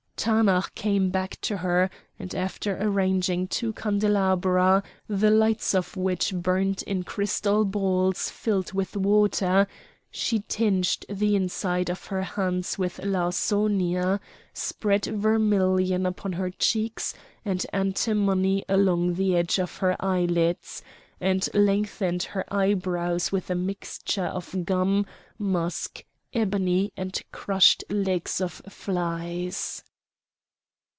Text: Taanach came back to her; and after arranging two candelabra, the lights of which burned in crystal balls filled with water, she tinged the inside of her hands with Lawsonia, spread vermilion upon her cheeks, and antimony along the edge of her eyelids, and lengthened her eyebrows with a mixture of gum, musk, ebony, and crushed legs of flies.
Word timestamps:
Taanach 0.23 0.75
came 0.75 1.09
back 1.09 1.41
to 1.41 1.57
her; 1.57 1.89
and 2.19 2.35
after 2.35 2.77
arranging 2.79 3.47
two 3.47 3.73
candelabra, 3.73 4.83
the 5.07 5.31
lights 5.31 5.73
of 5.73 5.97
which 5.97 6.31
burned 6.35 6.83
in 6.83 7.01
crystal 7.01 7.65
balls 7.65 8.29
filled 8.29 8.71
with 8.71 8.95
water, 8.95 9.65
she 10.11 10.43
tinged 10.47 11.07
the 11.09 11.35
inside 11.35 11.89
of 11.89 12.05
her 12.05 12.21
hands 12.21 12.77
with 12.77 12.99
Lawsonia, 12.99 14.19
spread 14.53 15.05
vermilion 15.05 16.05
upon 16.05 16.33
her 16.33 16.51
cheeks, 16.51 17.15
and 17.43 17.65
antimony 17.73 18.63
along 18.69 19.15
the 19.15 19.35
edge 19.35 19.57
of 19.57 19.77
her 19.77 19.95
eyelids, 19.99 20.83
and 21.19 21.49
lengthened 21.55 22.21
her 22.21 22.45
eyebrows 22.53 23.31
with 23.31 23.49
a 23.49 23.55
mixture 23.55 24.25
of 24.27 24.65
gum, 24.65 25.03
musk, 25.39 26.05
ebony, 26.31 26.93
and 26.95 27.19
crushed 27.31 27.83
legs 27.89 28.39
of 28.39 28.51
flies. 28.69 29.83